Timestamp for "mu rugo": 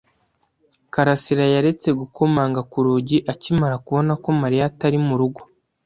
5.07-5.41